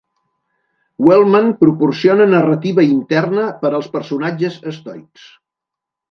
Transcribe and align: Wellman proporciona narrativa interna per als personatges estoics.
Wellman 1.07 1.49
proporciona 1.59 2.25
narrativa 2.31 2.85
interna 2.85 3.43
per 3.65 3.71
als 3.81 3.91
personatges 3.97 4.57
estoics. 4.73 5.27